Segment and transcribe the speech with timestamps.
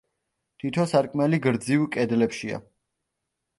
[0.63, 2.61] თითო სარკმელი გრძივ კედლებშია.